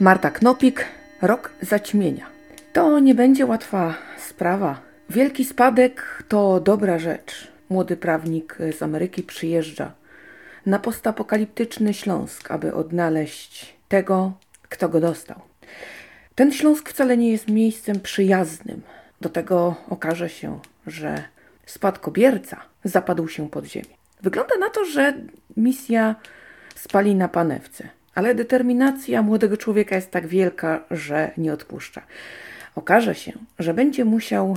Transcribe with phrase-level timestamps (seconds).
[0.00, 0.84] Marta Knopik,
[1.22, 2.26] Rok Zaćmienia.
[2.72, 4.80] To nie będzie łatwa sprawa.
[5.10, 7.48] Wielki spadek to dobra rzecz.
[7.70, 9.92] Młody prawnik z Ameryki przyjeżdża
[10.66, 15.40] na postapokaliptyczny Śląsk, aby odnaleźć tego, kto go dostał.
[16.34, 18.82] Ten Śląsk wcale nie jest miejscem przyjaznym.
[19.20, 21.22] Do tego okaże się, że
[21.66, 23.94] spadkobierca zapadł się pod ziemię.
[24.22, 25.14] Wygląda na to, że
[25.56, 26.14] misja
[26.74, 32.02] spali na panewce, ale determinacja młodego człowieka jest tak wielka, że nie odpuszcza.
[32.74, 34.56] Okaże się, że będzie musiał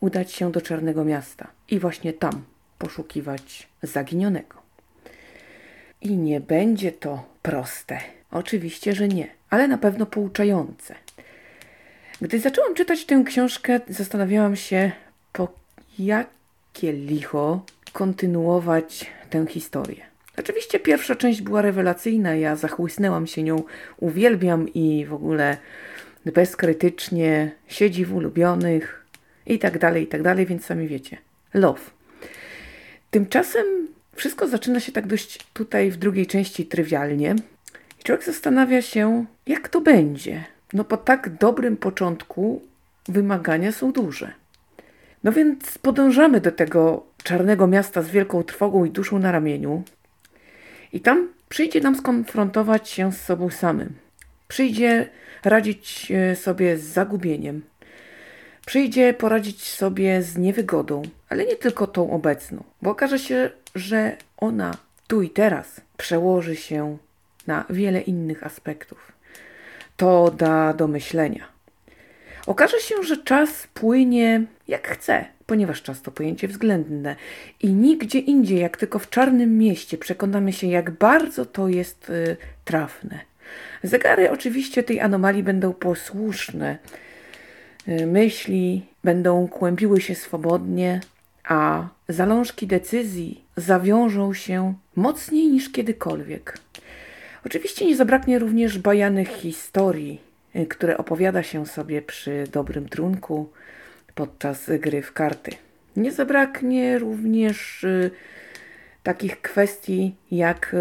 [0.00, 2.44] udać się do Czarnego Miasta i właśnie tam
[2.78, 4.62] poszukiwać zaginionego.
[6.02, 7.98] I nie będzie to proste.
[8.30, 10.94] Oczywiście, że nie, ale na pewno pouczające.
[12.20, 14.92] Gdy zaczęłam czytać tę książkę, zastanawiałam się,
[15.32, 15.48] po
[15.98, 20.08] jakie licho kontynuować tę historię.
[20.38, 23.62] Oczywiście pierwsza część była rewelacyjna, ja zachłysnęłam się nią,
[23.96, 25.56] uwielbiam i w ogóle
[26.26, 29.06] bezkrytycznie siedzi w ulubionych
[29.46, 31.18] i tak dalej, i tak dalej, więc sami wiecie.
[31.54, 31.80] Love.
[33.10, 37.36] Tymczasem wszystko zaczyna się tak dość tutaj w drugiej części trywialnie.
[38.00, 40.44] I człowiek zastanawia się, jak to będzie.
[40.72, 42.62] No po tak dobrym początku
[43.08, 44.32] wymagania są duże.
[45.24, 49.82] No więc podążamy do tego czarnego miasta z wielką trwogą i duszą na ramieniu.
[50.92, 53.94] I tam przyjdzie nam skonfrontować się z sobą samym.
[54.48, 55.08] Przyjdzie
[55.44, 57.62] radzić e, sobie z zagubieniem.
[58.66, 64.76] Przyjdzie poradzić sobie z niewygodą, ale nie tylko tą obecną, bo okaże się, że ona
[65.06, 66.98] tu i teraz przełoży się
[67.46, 69.12] na wiele innych aspektów.
[69.96, 71.48] To da do myślenia.
[72.46, 77.16] Okaże się, że czas płynie jak chce, ponieważ czas to pojęcie względne
[77.62, 82.36] i nigdzie indziej, jak tylko w czarnym mieście, przekonamy się, jak bardzo to jest y,
[82.64, 83.18] trafne.
[83.82, 86.78] Zegary oczywiście tej anomalii będą posłuszne.
[87.88, 91.00] Y, myśli będą kłębiły się swobodnie,
[91.44, 96.58] a zalążki decyzji zawiążą się mocniej niż kiedykolwiek.
[97.46, 100.20] Oczywiście nie zabraknie również bajanych historii,
[100.56, 103.48] y, które opowiada się sobie przy dobrym trunku
[104.18, 105.50] podczas gry w karty.
[105.96, 108.10] Nie zabraknie również y,
[109.02, 110.76] takich kwestii jak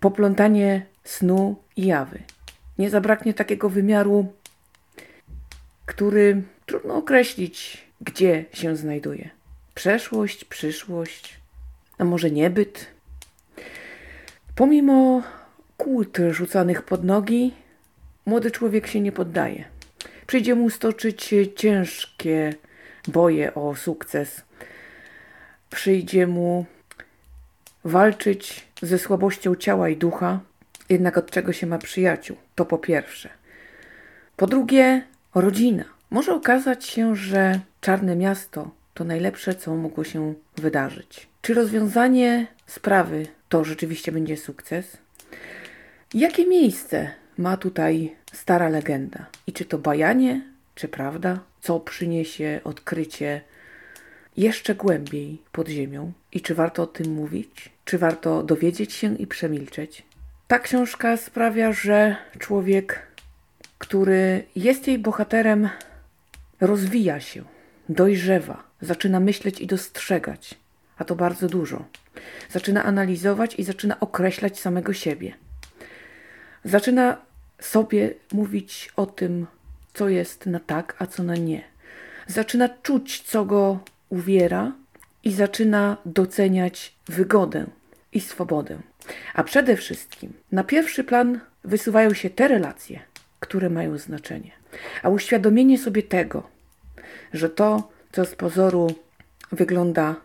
[0.00, 2.18] poplątanie snu i jawy.
[2.78, 4.32] Nie zabraknie takiego wymiaru,
[5.86, 9.30] który trudno określić, gdzie się znajduje.
[9.74, 11.40] Przeszłość, przyszłość,
[11.98, 12.86] a może niebyt.
[14.54, 15.22] Pomimo
[15.76, 17.54] kłód rzucanych pod nogi,
[18.26, 19.77] młody człowiek się nie poddaje.
[20.28, 22.54] Przyjdzie mu stoczyć ciężkie
[23.06, 24.42] boje o sukces.
[25.70, 26.66] Przyjdzie mu
[27.84, 30.40] walczyć ze słabością ciała i ducha,
[30.88, 32.36] jednak od czego się ma przyjaciół?
[32.54, 33.28] To po pierwsze.
[34.36, 35.02] Po drugie,
[35.34, 35.84] rodzina.
[36.10, 41.28] Może okazać się, że czarne miasto to najlepsze, co mogło się wydarzyć.
[41.42, 44.96] Czy rozwiązanie sprawy to rzeczywiście będzie sukces?
[46.14, 49.26] Jakie miejsce ma tutaj stara legenda?
[49.46, 50.42] I czy to bajanie,
[50.74, 51.40] czy prawda?
[51.60, 53.40] Co przyniesie odkrycie
[54.36, 56.12] jeszcze głębiej pod ziemią?
[56.32, 57.70] I czy warto o tym mówić?
[57.84, 60.02] Czy warto dowiedzieć się i przemilczeć?
[60.48, 63.06] Ta książka sprawia, że człowiek,
[63.78, 65.68] który jest jej bohaterem,
[66.60, 67.44] rozwija się,
[67.88, 70.54] dojrzewa, zaczyna myśleć i dostrzegać,
[70.98, 71.84] a to bardzo dużo.
[72.50, 75.34] Zaczyna analizować i zaczyna określać samego siebie.
[76.64, 77.27] Zaczyna
[77.60, 79.46] sobie mówić o tym,
[79.94, 81.64] co jest na tak, a co na nie.
[82.26, 84.72] Zaczyna czuć, co go uwiera
[85.24, 87.66] i zaczyna doceniać wygodę
[88.12, 88.78] i swobodę.
[89.34, 93.00] A przede wszystkim na pierwszy plan wysuwają się te relacje,
[93.40, 94.50] które mają znaczenie.
[95.02, 96.50] A uświadomienie sobie tego,
[97.32, 98.94] że to, co z pozoru
[99.52, 100.16] wygląda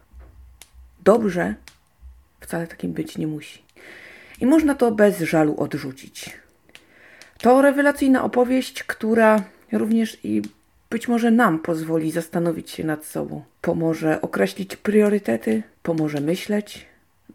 [1.04, 1.56] dobrze,
[2.40, 3.64] wcale takim być nie musi.
[4.42, 6.43] I można to bez żalu odrzucić.
[7.44, 10.42] To rewelacyjna opowieść, która również i
[10.90, 13.44] być może nam pozwoli zastanowić się nad sobą.
[13.62, 16.86] Pomoże określić priorytety, pomoże myśleć,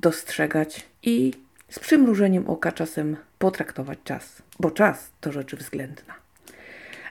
[0.00, 1.32] dostrzegać i
[1.70, 6.14] z przymrużeniem oka czasem potraktować czas, bo czas to rzecz względna.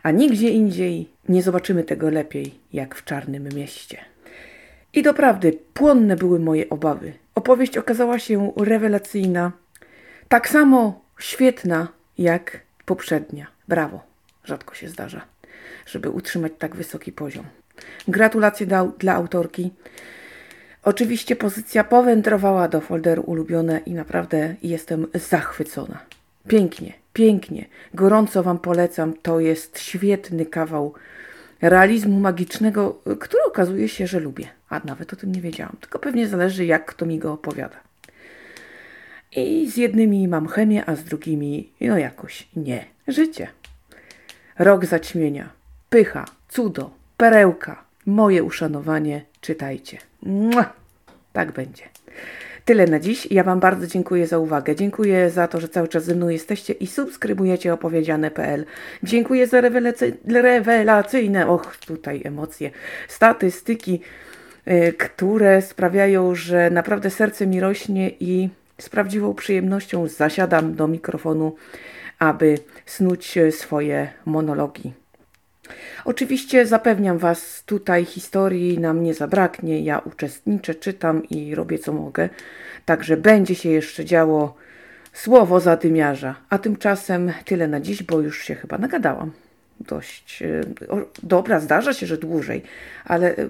[0.03, 3.97] A nigdzie indziej nie zobaczymy tego lepiej jak w czarnym mieście.
[4.93, 7.13] I doprawdy płonne były moje obawy.
[7.35, 9.51] Opowieść okazała się rewelacyjna,
[10.27, 13.47] tak samo świetna jak poprzednia.
[13.67, 13.99] Brawo,
[14.43, 15.21] rzadko się zdarza,
[15.85, 17.45] żeby utrzymać tak wysoki poziom.
[18.07, 19.71] Gratulacje dla, dla autorki.
[20.83, 25.99] Oczywiście pozycja powędrowała do folderu ulubione i naprawdę jestem zachwycona.
[26.47, 27.65] Pięknie, pięknie.
[27.93, 29.13] Gorąco Wam polecam.
[29.21, 30.93] To jest świetny kawał
[31.61, 34.47] realizmu magicznego, który okazuje się, że lubię.
[34.69, 35.77] A nawet o tym nie wiedziałam.
[35.81, 37.86] Tylko pewnie zależy, jak kto mi go opowiada.
[39.35, 42.85] I z jednymi mam chemię, a z drugimi, no jakoś nie.
[43.07, 43.47] Życie.
[44.59, 45.49] Rok zaćmienia.
[45.89, 47.83] Pycha, cudo, perełka.
[48.05, 49.21] Moje uszanowanie.
[49.41, 49.97] Czytajcie.
[50.23, 50.73] Mua!
[51.33, 51.83] Tak będzie.
[52.65, 53.27] Tyle na dziś.
[53.31, 54.75] Ja Wam bardzo dziękuję za uwagę.
[54.75, 58.65] Dziękuję za to, że cały czas ze mną jesteście i subskrybujecie opowiedziane.pl.
[59.03, 62.71] Dziękuję za rewelacy- rewelacyjne, och, tutaj emocje,
[63.07, 64.01] statystyki,
[64.67, 68.49] y, które sprawiają, że naprawdę serce mi rośnie i
[68.81, 71.55] z prawdziwą przyjemnością zasiadam do mikrofonu,
[72.19, 74.93] aby snuć swoje monologi.
[76.05, 79.81] Oczywiście zapewniam Was, tutaj historii nam nie zabraknie.
[79.81, 82.29] Ja uczestniczę, czytam i robię co mogę.
[82.85, 84.55] Także będzie się jeszcze działo
[85.13, 86.35] słowo zadymiarza.
[86.49, 89.31] A tymczasem tyle na dziś, bo już się chyba nagadałam.
[89.79, 90.41] Dość.
[90.41, 90.61] e,
[91.23, 92.63] Dobra, zdarza się, że dłużej,
[93.05, 93.47] ale e, e,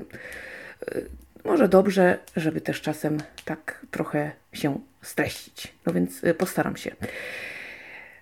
[1.47, 5.73] może dobrze, żeby też czasem tak trochę się streścić.
[5.85, 6.95] No więc e, postaram się.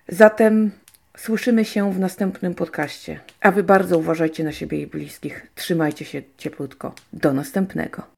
[0.08, 0.70] Zatem
[1.16, 3.20] słyszymy się w następnym podcaście.
[3.40, 5.46] A Wy bardzo uważajcie na siebie i bliskich.
[5.54, 6.94] Trzymajcie się cieplutko.
[7.12, 8.15] Do następnego.